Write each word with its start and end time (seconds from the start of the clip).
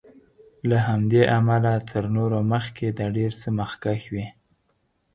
له 0.69 0.77
همدې 0.87 1.21
امله 1.37 1.73
تر 1.89 2.03
نورو 2.15 2.39
مخکې 2.53 2.87
د 2.99 3.01
ډېر 3.15 3.31
څه 3.41 3.47
مخکښ 3.59 4.01
وي. 4.13 4.27